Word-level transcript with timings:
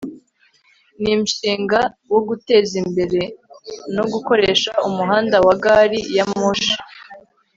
ni 1.01 1.13
mshinga 1.21 1.79
wo 2.11 2.19
guteza 2.27 2.73
imbere 2.83 3.19
no 3.95 4.03
gukoresha 4.13 4.71
umuhanda 4.87 5.37
wa 5.47 5.55
gari 5.63 5.99
ya 6.17 6.25
moshi 6.33 6.73